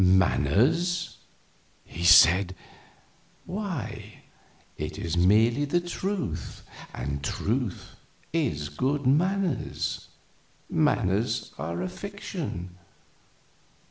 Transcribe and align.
"Manners!" 0.03 1.17
he 1.85 2.03
said. 2.03 2.55
"Why, 3.45 4.23
it 4.75 4.97
is 4.97 5.15
merely 5.15 5.63
the 5.63 5.79
truth, 5.79 6.63
and 6.91 7.23
truth 7.23 7.95
is 8.33 8.69
good 8.69 9.05
manners; 9.05 10.07
manners 10.67 11.51
are 11.59 11.83
a 11.83 11.87
fiction. 11.87 12.79